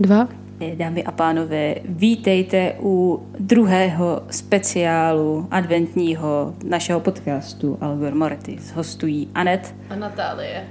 [0.00, 0.24] Dva.
[0.24, 0.28] Dva?
[0.74, 8.70] Dámy a pánové, vítejte u druhého speciálu adventního našeho podcastu Algor Mortis.
[8.72, 9.74] Hostují Anet.
[9.90, 10.68] A Natálie.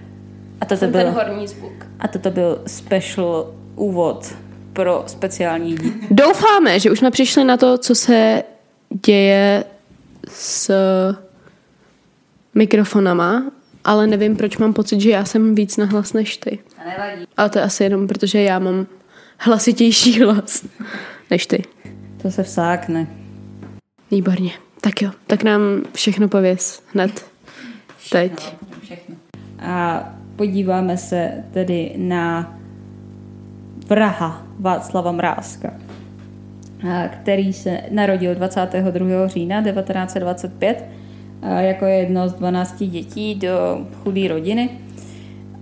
[0.61, 1.85] A toto Jsem byl, ten horní zvuk.
[1.99, 4.35] a toto byl special úvod
[4.73, 5.91] pro speciální díl.
[6.11, 8.43] Doufáme, že už jsme přišli na to, co se
[9.05, 9.63] děje
[10.29, 10.71] s
[12.55, 13.51] mikrofonama,
[13.83, 16.59] ale nevím, proč mám pocit, že já jsem víc nahlas než ty.
[16.77, 17.27] A nevadí.
[17.37, 18.87] Ale to je asi jenom, protože já mám
[19.43, 20.65] hlasitější hlas
[21.31, 21.63] než ty.
[22.21, 23.07] To se vsákne.
[24.11, 24.51] Výborně.
[24.81, 25.61] Tak jo, tak nám
[25.93, 27.25] všechno pověz hned.
[28.11, 28.55] Teď.
[28.81, 29.15] Všechno.
[29.59, 30.03] A
[30.35, 32.57] podíváme se tedy na
[33.87, 35.73] vraha Václava Mrázka,
[37.13, 39.27] který se narodil 22.
[39.27, 40.85] října 1925
[41.41, 44.69] a jako jedno z 12 dětí do chudé rodiny.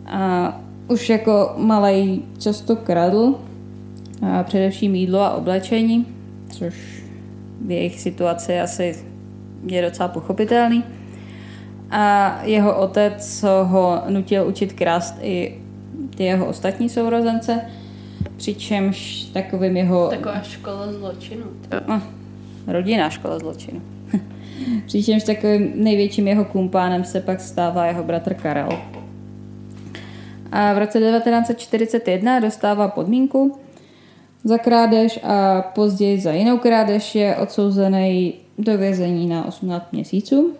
[0.05, 3.39] A už jako malý často kradl,
[4.21, 6.05] a především jídlo a oblečení,
[6.49, 7.03] což
[7.65, 9.05] v jejich situaci asi
[9.65, 10.83] je docela pochopitelný.
[11.91, 15.61] A jeho otec ho nutil učit krást i
[16.15, 17.61] ty jeho ostatní sourozence,
[18.37, 21.43] přičemž takovým jeho Taková škola zločinu.
[22.67, 23.81] rodinná škola zločinu.
[24.85, 28.69] Přičemž takovým největším jeho kumpánem se pak stává jeho bratr Karel.
[30.51, 33.59] A v roce 1941 dostává podmínku
[34.43, 40.53] za krádež a později za jinou krádež je odsouzený do vězení na 18 měsíců.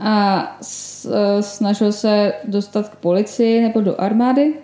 [0.00, 0.56] A
[1.40, 4.54] snažil se dostat k policii nebo do armády,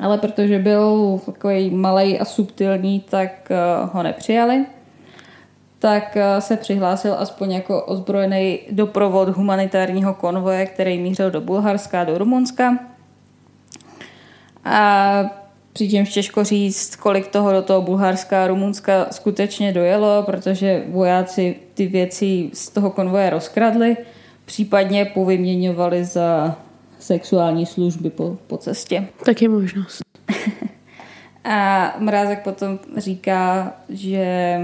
[0.00, 3.56] ale protože byl takový malý a subtilní, tak eh,
[3.92, 4.66] ho nepřijali.
[5.78, 12.04] Tak eh, se přihlásil aspoň jako ozbrojený doprovod humanitárního konvoje, který mířil do Bulharska a
[12.04, 12.78] do Rumunska.
[14.64, 15.24] A
[15.78, 21.86] přičemž těžko říct, kolik toho do toho Bulharska a Rumunska skutečně dojelo, protože vojáci ty
[21.86, 23.96] věci z toho konvoje rozkradli,
[24.44, 26.56] případně povyměňovali za
[26.98, 29.06] sexuální služby po, po cestě.
[29.24, 30.02] Tak je možnost.
[31.44, 34.60] A Mrázek potom říká, že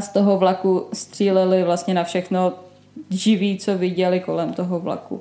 [0.00, 2.52] z toho vlaku stříleli vlastně na všechno
[3.10, 5.20] živý, co viděli kolem toho vlaku.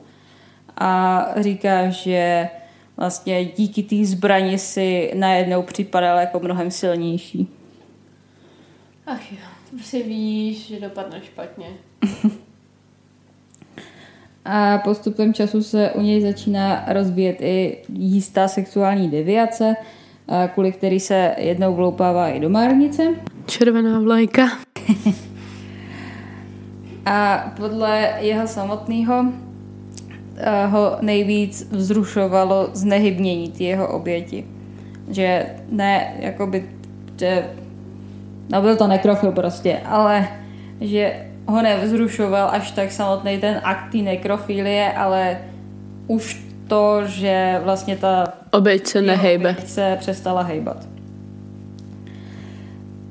[0.78, 2.50] A říká, že
[3.00, 7.48] vlastně díky té zbrani si najednou připadal jako mnohem silnější.
[9.08, 9.38] Ach jo,
[9.70, 11.66] to prostě víš, že dopadne špatně.
[14.46, 19.76] A postupem času se u něj začíná rozvíjet i jistá sexuální deviace,
[20.54, 23.04] kvůli který se jednou vloupává i do márnice.
[23.46, 24.50] Červená vlajka.
[27.06, 29.26] A podle jeho samotného
[30.68, 34.46] ho nejvíc vzrušovalo znehybnění ty jeho oběti.
[35.10, 36.70] Že ne, jakoby,
[37.20, 37.46] že,
[38.50, 40.28] no byl to nekrofil prostě, ale
[40.82, 45.38] že ho nevzrušoval až tak samotný ten akt té nekrofilie, ale
[46.08, 49.50] už to, že vlastně ta Oběť se nehejbe.
[49.50, 50.88] oběť se přestala hejbat.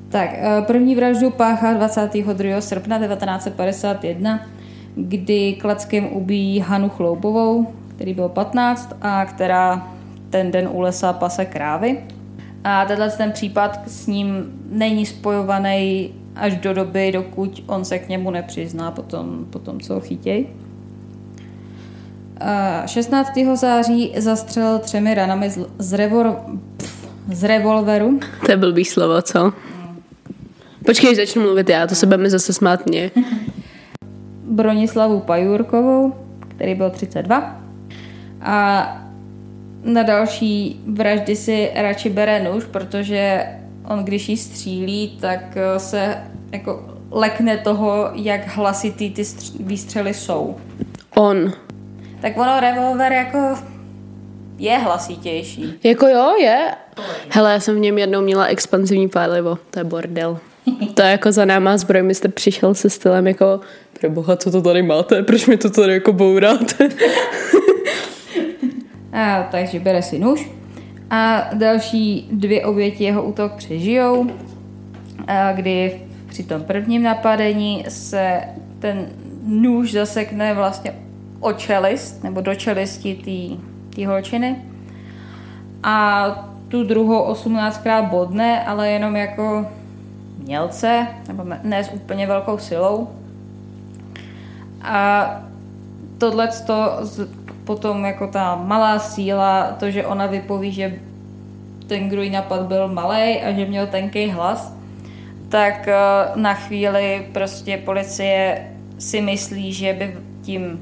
[0.09, 2.61] Tak, eh, první vraždu páchá 22.
[2.61, 4.39] srpna 1951,
[4.95, 9.87] kdy klackem ubíjí Hanu Chloubovou, který byl 15 a která
[10.29, 11.97] ten den u lesa pase krávy.
[12.63, 18.09] A tenhle ten případ s ním není spojovaný až do doby, dokud on se k
[18.09, 20.47] němu nepřizná potom, potom co ho chytěj.
[22.41, 23.29] A 16.
[23.53, 26.35] září zastřelil třemi ranami z, z, revor,
[26.77, 29.53] pf, z revolveru To je blbý slovo, co?
[30.85, 33.11] Počkej, začnu mluvit já, to se budeme zase smát mě.
[34.59, 36.13] Bronislavu Pajurkovou,
[36.47, 37.61] který byl 32.
[38.41, 38.87] A
[39.83, 43.45] na další vraždy si radši bere nůž, protože
[43.89, 46.17] on, když jí střílí, tak eh, se
[46.51, 50.55] jako lekne toho, jak hlasitý ty stř- výstřely jsou.
[51.15, 51.51] On.
[52.21, 53.37] Tak ono revolver jako
[54.57, 55.73] je hlasitější.
[55.83, 56.67] Jako jo, je.
[57.29, 59.57] Hele, já jsem v něm jednou měla expanzivní pálivo.
[59.71, 60.39] To je bordel.
[60.93, 63.59] To je jako za náma zbrojmistr přišel se stylem jako
[63.99, 65.23] pro boha, co to tady máte?
[65.23, 66.89] Proč mi to tady jako bouráte?
[69.13, 70.49] A, takže bere si nůž.
[71.09, 74.31] A další dvě oběti jeho útok přežijou,
[75.27, 78.41] a kdy při tom prvním napadení se
[78.79, 79.07] ten
[79.43, 80.93] nůž zasekne vlastně
[81.39, 83.57] o čelist, nebo do čelisti
[83.95, 84.55] té holčiny.
[85.83, 86.29] A
[86.67, 89.67] tu druhou 18krát bodne, ale jenom jako
[90.49, 93.07] mělce, nebo ne s úplně velkou silou.
[94.81, 95.29] A
[96.17, 96.49] tohle
[97.63, 100.97] potom jako ta malá síla, to, že ona vypoví, že
[101.87, 104.73] ten, kdo napad, byl malý a že měl tenký hlas,
[105.49, 105.93] tak eh,
[106.35, 108.67] na chvíli prostě policie
[108.97, 110.81] si myslí, že by tím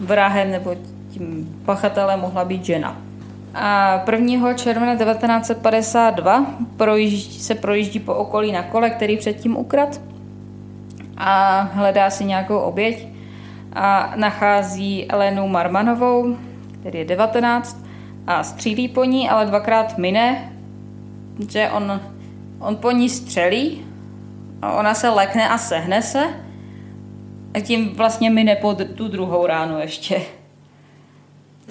[0.00, 0.74] vrahem nebo
[1.10, 3.09] tím pachatelem mohla být žena.
[3.54, 4.54] A 1.
[4.54, 10.00] června 1952 projíždí, se projíždí po okolí na kole, který předtím ukrad
[11.16, 13.06] a hledá si nějakou oběť
[13.72, 16.36] a nachází Elenu Marmanovou,
[16.80, 17.84] který je 19
[18.26, 20.52] a střílí po ní, ale dvakrát mine,
[21.48, 22.00] že on,
[22.58, 23.84] on po ní střelí
[24.62, 26.24] a ona se lekne a sehne se
[27.54, 30.20] a tím vlastně mine po tu druhou ránu ještě.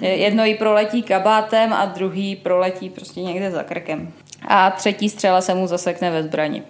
[0.00, 4.12] Jedno jí proletí kabátem a druhý proletí prostě někde za krkem.
[4.48, 6.62] A třetí střela se mu zasekne ve zbrani.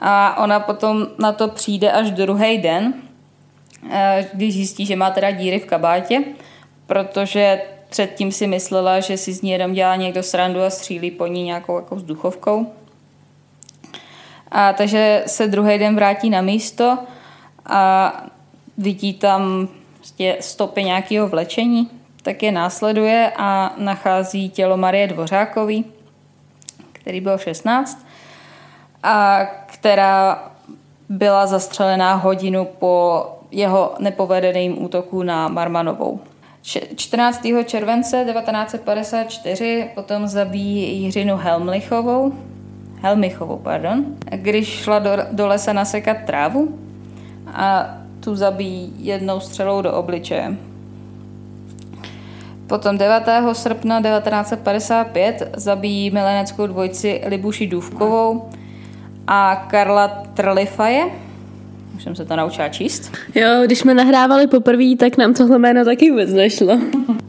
[0.00, 2.94] A ona potom na to přijde až druhý den,
[3.90, 6.22] eh, když zjistí, že má teda díry v kabátě,
[6.86, 11.26] protože předtím si myslela, že si z ní jenom dělá někdo srandu a střílí po
[11.26, 12.72] ní nějakou jako vzduchovkou.
[14.50, 16.98] A takže se druhý den vrátí na místo
[17.66, 18.12] a
[18.78, 21.90] vidí tam prostě stopy nějakého vlečení,
[22.26, 25.84] tak je následuje a nachází tělo Marie Dvořákový,
[26.92, 28.06] který byl 16
[29.02, 30.42] a která
[31.08, 36.20] byla zastřelená hodinu po jeho nepovedeným útoku na Marmanovou.
[36.96, 37.46] 14.
[37.64, 42.32] července 1954 potom zabíjí Jiřinu Helmlichovou,
[43.00, 46.78] Helmichovou, pardon, když šla do, do lesa nasekat trávu
[47.52, 50.56] a tu zabíjí jednou střelou do obličeje.
[52.66, 53.22] Potom 9.
[53.52, 58.48] srpna 1955 zabíjí mileneckou dvojici Libuši Důvkovou
[59.26, 61.04] a Karla Trlifaje.
[61.96, 63.12] Už jsem se to naučila číst.
[63.34, 66.78] Jo, když jsme nahrávali poprvé, tak nám tohle jméno taky vůbec nešlo.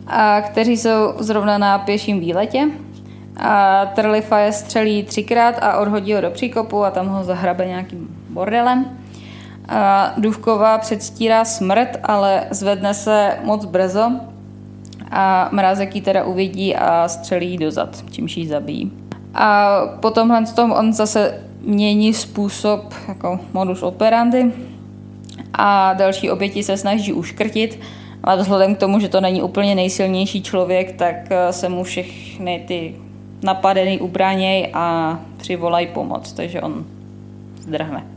[0.07, 2.67] A kteří jsou zrovna na pěším výletě.
[3.37, 8.85] A Trlifaje střelí třikrát a odhodí ho do příkopu a tam ho zahrabe nějakým bordelem.
[9.69, 14.11] A Důvková předstírá smrt, ale zvedne se moc brzo
[15.11, 18.91] a mrázek ji teda uvidí a střelí do zad, čímž ji zabíjí.
[19.33, 24.51] A potom tom on zase mění způsob, jako modus operandi
[25.53, 27.79] a další oběti se snaží uškrtit,
[28.23, 32.63] ale vzhledem k tomu, že to není úplně nejsilnější člověk, tak eh, se mu všechny
[32.67, 32.95] ty
[33.43, 36.85] napadený ubráněj a přivolají pomoc, takže on
[37.61, 38.16] zdrhne.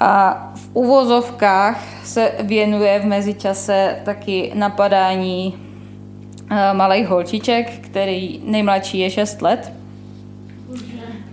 [0.00, 5.54] A v uvozovkách se věnuje v mezičase taky napadání
[6.50, 9.72] eh, malých holčiček, který nejmladší je 6 let.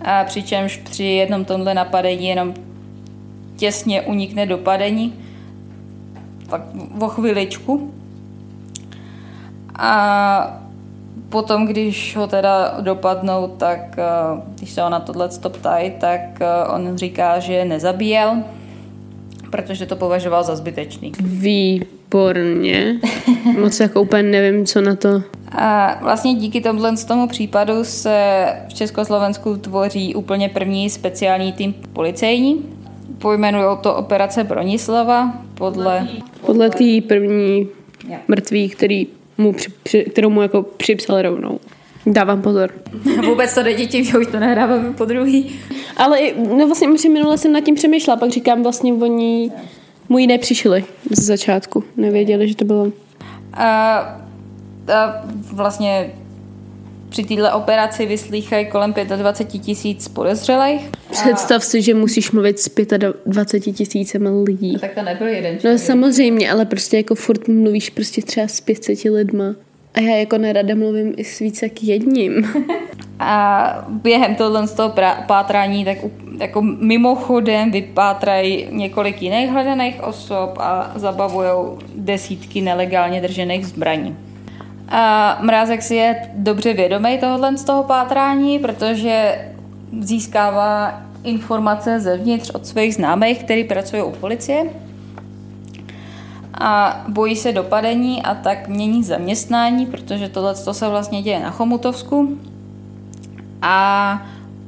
[0.01, 2.53] A přičemž při jednom tomhle napadení jenom
[3.55, 5.13] těsně unikne dopadení.
[6.49, 6.61] Tak
[6.99, 7.93] o chviličku.
[9.75, 10.61] A
[11.31, 16.45] potom, když ho teda dopadnou, tak eh, když se ho na tohle ptají, tak eh,
[16.75, 18.43] on říká, že je nezabíjel,
[19.51, 21.11] protože to považoval za zbytečný.
[21.23, 22.99] Výborně.
[23.59, 25.21] Moc jako úplně nevím, co na to.
[25.51, 31.73] A vlastně díky tomhle z tomu případu se v Československu tvoří úplně první speciální tým
[31.93, 32.65] policejní.
[33.17, 36.07] Pojmenují to operace Bronislava podle...
[36.45, 37.67] Podle té první
[38.27, 39.07] mrtvý, který
[39.41, 41.59] mu při, při, kterou mu jako připsal rovnou.
[42.05, 42.71] Dávám pozor.
[43.25, 45.59] Vůbec to děti, že už to nehráváme po druhý.
[45.97, 46.19] Ale
[46.57, 49.51] no vlastně minule jsem nad tím přemýšlela, pak říkám vlastně oni
[50.09, 51.83] mu ji nepřišli z začátku.
[51.97, 52.91] Nevěděli, že to bylo.
[53.53, 53.97] A,
[54.93, 56.13] a vlastně
[57.11, 60.89] při této operaci vyslýchají kolem 25 tisíc podezřelých.
[61.11, 62.71] Představ si, že musíš mluvit s
[63.25, 64.75] 25 tisícem lidí.
[64.75, 65.79] A tak to nebyl jeden no člověk.
[65.81, 69.55] No samozřejmě, ale prostě jako furt mluvíš prostě třeba s 500 lidma.
[69.93, 72.53] A já jako nerada mluvím i s více jak jedním.
[73.19, 74.93] A během tohle z toho
[75.27, 75.97] pátrání tak
[76.39, 84.17] jako mimochodem vypátrají několik jiných hledaných osob a zabavují desítky nelegálně držených zbraní.
[84.91, 89.45] A Mrázek si je dobře vědomý tohohle z toho pátrání, protože
[89.99, 94.65] získává informace zevnitř od svých známých, který pracují u policie.
[96.53, 102.37] A bojí se dopadení a tak mění zaměstnání, protože tohle se vlastně děje na Chomutovsku.
[103.61, 104.21] A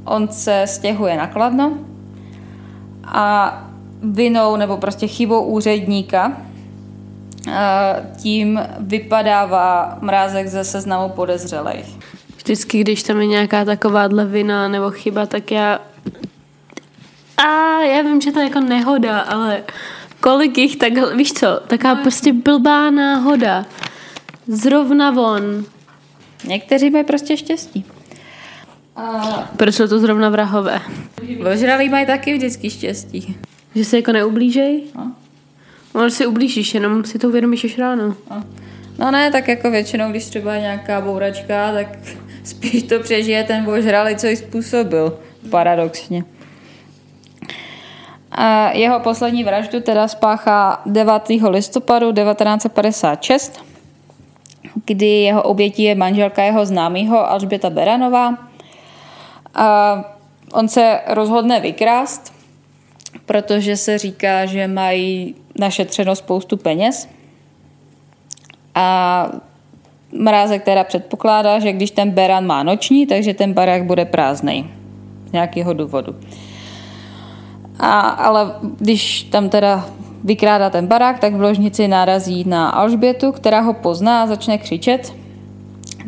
[0.05, 1.73] on se stěhuje na Kladno.
[3.05, 3.57] A
[4.01, 6.37] vinou nebo prostě chybou úředníka
[8.21, 11.97] tím vypadává mrázek ze seznamu podezřelých.
[12.37, 15.79] Vždycky, když tam je nějaká takováhle vina nebo chyba, tak já...
[17.37, 19.63] A já vím, že to je jako nehoda, ale
[20.19, 23.65] kolik jich takhle, víš co, taká prostě blbá náhoda.
[24.47, 25.65] Zrovna von.
[26.43, 27.85] Někteří mají prostě štěstí.
[29.57, 30.81] Proč jsou to zrovna vrahové?
[31.53, 33.37] Ožralí mají taky vždycky štěstí.
[33.75, 34.83] Že se jako neublížej?
[34.95, 35.11] No.
[35.95, 38.15] No, si ublížíš, jenom si to uvědomíš až ráno.
[38.99, 41.87] No ne, tak jako většinou, když třeba nějaká bouračka, tak
[42.43, 45.19] spíš to přežije ten ožralý, co ji způsobil.
[45.49, 46.23] Paradoxně.
[48.31, 51.13] A jeho poslední vraždu teda spáchá 9.
[51.49, 53.65] listopadu 1956,
[54.85, 58.37] kdy jeho obětí je manželka jeho známého Alžběta Beranová.
[59.53, 59.95] A
[60.53, 62.33] on se rozhodne vykrást,
[63.25, 67.09] protože se říká, že mají našetřeno spoustu peněz.
[68.75, 69.29] A
[70.19, 74.69] Mrázek teda předpokládá, že když ten beran má noční, takže ten barák bude prázdný.
[75.29, 76.15] Z nějakého důvodu.
[77.79, 79.85] A, ale když tam teda
[80.23, 85.13] vykrádá ten barák, tak v ložnici narazí na Alžbětu, která ho pozná a začne křičet.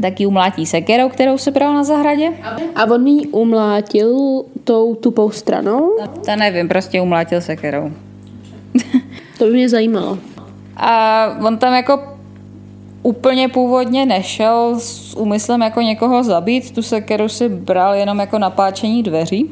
[0.02, 2.30] Tak ji umlátí sekerou, kterou se bral na zahradě.
[2.76, 5.92] A on jí umlátil tou tupou stranou?
[6.26, 7.92] Ta nevím, prostě umlátil sekerou.
[9.38, 10.18] To by mě zajímalo.
[10.78, 12.00] A on tam jako
[13.04, 19.04] úplně původně nešel s úmyslem jako někoho zabít, tu sekeru si bral jenom jako napáčení
[19.04, 19.50] dveří.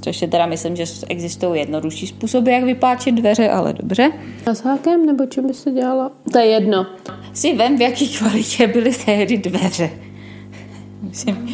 [0.00, 4.12] Což si teda myslím, že existují jednodušší způsoby, jak vypáčit dveře, ale dobře.
[4.46, 6.10] Hasákem nebo čím by se dělala?
[6.32, 6.86] To je jedno.
[7.32, 9.90] Si vem, v jaký kvalitě byly tehdy dveře.
[11.02, 11.48] Myslím,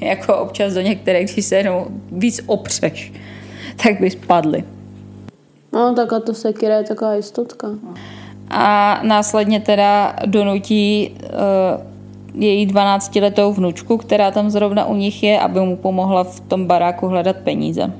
[0.00, 3.12] jako občas do některých, když se jenom víc opřeš,
[3.82, 4.64] tak by spadly.
[5.72, 7.68] No, tak a to sekira je taková jistotka.
[8.50, 15.60] A následně teda donutí uh, její 12-letou vnučku, která tam zrovna u nich je, aby
[15.60, 17.92] mu pomohla v tom baráku hledat peníze.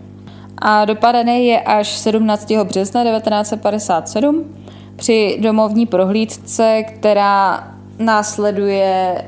[0.58, 2.52] A dopadený je až 17.
[2.64, 4.44] března 1957
[4.96, 9.24] při domovní prohlídce, která následuje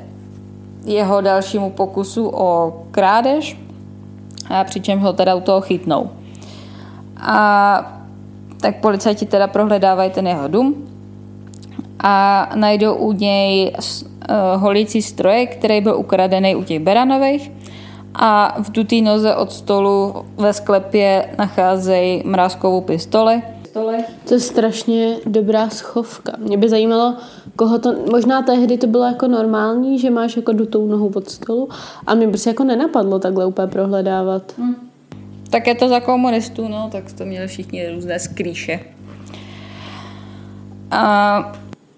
[0.85, 3.59] jeho dalšímu pokusu o krádež,
[4.49, 6.11] a přičemž ho teda u toho chytnou.
[7.17, 8.00] A
[8.61, 10.89] tak policajti teda prohledávají ten jeho dům
[11.99, 17.53] a najdou u něj uh, holící strojek, který byl ukradený u těch Beranových
[18.15, 23.43] a v dutý noze od stolu ve sklepě nacházejí mrázkovou pistoli.
[24.29, 26.33] To je strašně dobrá schovka.
[26.39, 27.15] Mě by zajímalo,
[27.57, 31.69] koho to, možná tehdy to bylo jako normální, že máš jako dutou nohu od stolu
[32.07, 34.43] a mě prostě jako nenapadlo takhle úplně prohledávat.
[34.59, 34.90] Hmm.
[35.51, 38.81] Tak je to za komunistů, no, tak to měli všichni různé skrýše.
[40.91, 41.53] A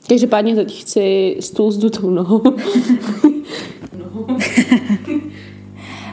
[0.09, 2.43] Každopádně teď chci stůl s dutou nohou.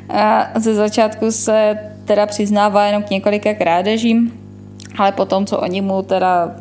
[0.10, 4.34] a ze začátku se teda přiznává jenom k několika krádežím,
[4.98, 6.55] ale potom, co oni mu teda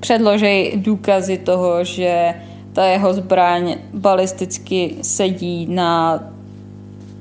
[0.00, 2.34] předloží důkazy toho, že
[2.72, 6.24] ta jeho zbraň balisticky sedí na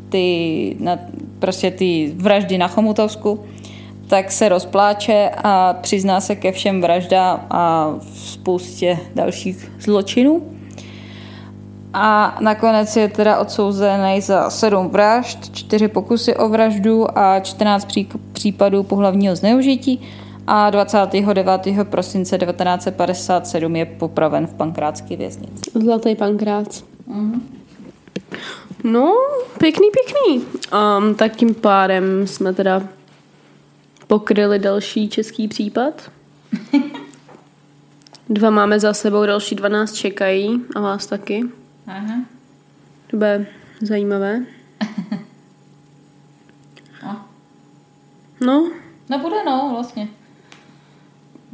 [0.10, 1.00] ty, na
[1.46, 3.46] prostě ty vraždy na Chomutovsku,
[4.08, 10.42] tak se rozpláče a přizná se ke všem vraždám a spoustě dalších zločinů.
[11.94, 17.88] A nakonec je teda odsouzený za sedm vražd, čtyři pokusy o vraždu a 14
[18.34, 20.02] případů pohlavního zneužití
[20.48, 21.50] a 29.
[21.84, 25.72] prosince 1957 je popraven v pankrátské věznici.
[25.74, 26.84] Zlatý pankrác.
[27.10, 27.40] Mm-hmm.
[28.86, 29.14] No,
[29.58, 30.46] pěkný, pěkný.
[30.74, 32.88] Um, tak tím pádem jsme teda
[34.08, 36.12] pokryli další český případ.
[38.30, 41.44] Dva máme za sebou, další dva nás čekají a vás taky.
[41.88, 42.16] Aha.
[43.08, 43.48] To bude
[43.82, 44.46] zajímavé.
[47.04, 47.26] no.
[48.42, 48.72] No.
[49.10, 50.08] No bude no, vlastně.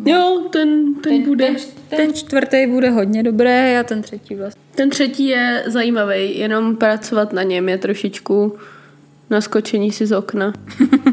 [0.05, 1.47] Jo, ten, ten, ten bude.
[1.47, 4.60] Ten, ten čtvrtý bude hodně dobré a ten třetí vlastně.
[4.75, 8.57] Ten třetí je zajímavý, jenom pracovat na něm je trošičku
[9.29, 10.53] naskočení si z okna.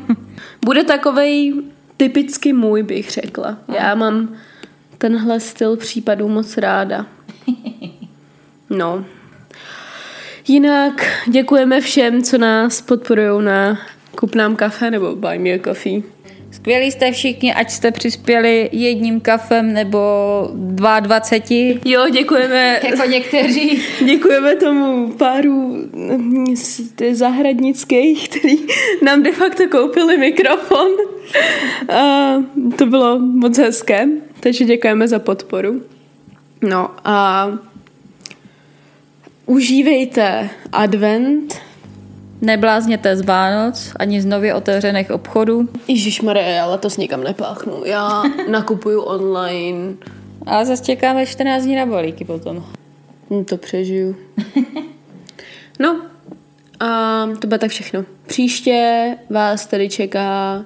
[0.65, 1.55] bude takovej
[1.97, 3.59] typicky můj, bych řekla.
[3.75, 4.37] Já mám
[4.99, 7.07] tenhle styl případů moc ráda.
[8.71, 9.05] No.
[10.49, 13.79] Jinak děkujeme všem, co nás podporují na
[14.19, 16.03] Kup nám kafe nebo Buy me a coffee.
[16.51, 19.99] Skvělí jste všichni, ať jste přispěli jedním kafem nebo
[20.55, 21.81] 22.
[21.85, 22.81] Jo, děkujeme.
[22.91, 23.83] jako někteří.
[24.05, 25.77] Děkujeme tomu páru
[27.13, 28.57] zahradnických, který
[29.03, 30.89] nám de facto koupili mikrofon.
[31.89, 32.35] A
[32.77, 34.07] to bylo moc hezké,
[34.41, 35.83] takže děkujeme za podporu.
[36.63, 37.49] No a
[39.47, 41.68] užívejte advent,
[42.41, 45.69] Neblázněte z Vánoc ani z nově otevřených obchodů.
[45.89, 47.85] Ježíš já letos nikam nepáchnu.
[47.85, 49.95] Já nakupuju online.
[50.47, 52.65] A zase čekáme 14 dní na balíky potom.
[53.31, 54.17] Hm, to přežiju.
[55.81, 56.03] No,
[56.81, 58.05] a to bude tak všechno.
[58.27, 60.65] Příště vás tady čeká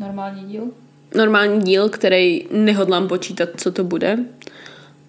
[0.00, 0.62] Normální díl?
[1.16, 4.18] normální díl, který nehodlám počítat, co to bude.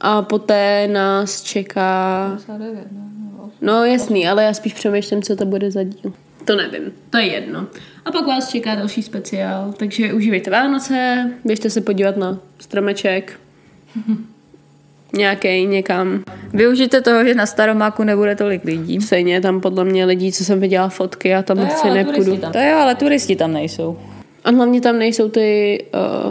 [0.01, 2.27] A poté nás čeká...
[2.29, 3.12] 59, no.
[3.61, 6.13] No jasný, ale já spíš přemýšlím, co to bude za díl.
[6.45, 7.67] To nevím, to je jedno.
[8.05, 13.39] A pak vás čeká další speciál, takže užívejte Vánoce, běžte se podívat na stromeček.
[15.15, 16.23] Nějaký někam.
[16.53, 19.01] Využijte toho, že na Staromáku nebude tolik lidí.
[19.01, 22.37] Stejně tam podle mě lidí, co jsem viděla fotky, a tam asi nepůjdu.
[22.37, 23.99] To jo, ale turisti tam nejsou.
[24.43, 25.77] A hlavně tam nejsou ty,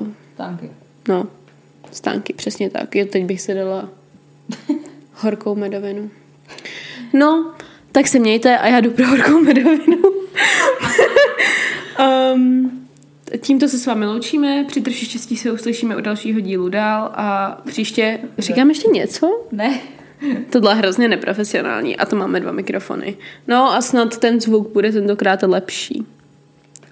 [0.00, 0.70] uh, Tanky.
[1.08, 1.26] no,
[1.90, 2.96] stánky, přesně tak.
[2.96, 3.88] Jo, teď bych si dala
[5.14, 6.10] horkou medovinu.
[7.12, 7.54] No,
[7.92, 9.98] tak se mějte a já jdu pro horkou medovinu.
[12.34, 12.88] um,
[13.40, 17.58] tímto se s vámi loučíme, při troši štěstí se uslyšíme u dalšího dílu dál a
[17.66, 19.46] příště, říkám ještě něco?
[19.52, 19.80] Ne.
[20.50, 23.16] Tohle je hrozně neprofesionální a to máme dva mikrofony.
[23.48, 26.06] No a snad ten zvuk bude tentokrát lepší.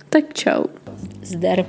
[0.08, 0.64] Tak čau.
[1.22, 1.66] Zdar.